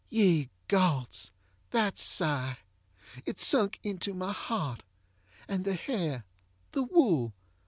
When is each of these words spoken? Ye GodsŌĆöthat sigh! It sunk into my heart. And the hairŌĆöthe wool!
Ye 0.09 0.49
GodsŌĆöthat 0.67 1.99
sigh! 1.99 2.55
It 3.23 3.39
sunk 3.39 3.79
into 3.83 4.15
my 4.15 4.33
heart. 4.33 4.81
And 5.47 5.63
the 5.63 5.73
hairŌĆöthe 5.77 6.91
wool! 6.91 7.35